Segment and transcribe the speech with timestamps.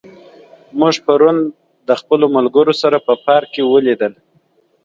[0.79, 1.37] موږ پرون
[1.87, 4.13] د خپلو ملګرو سره په پارک کې ولیدل.